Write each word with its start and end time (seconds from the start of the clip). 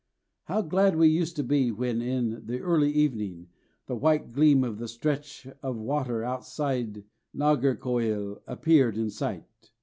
How 0.45 0.63
glad 0.63 0.95
we 0.95 1.09
used 1.09 1.35
to 1.35 1.43
be 1.43 1.69
when, 1.71 2.01
in 2.01 2.47
the 2.47 2.59
early 2.59 2.91
evening, 2.91 3.49
the 3.85 3.95
white 3.95 4.33
gleam 4.33 4.63
of 4.63 4.79
the 4.79 4.87
stretch 4.87 5.45
of 5.61 5.77
water 5.77 6.23
outside 6.23 7.03
Nagercoil 7.35 8.41
appeared 8.47 8.97
in 8.97 9.11
sight! 9.11 9.45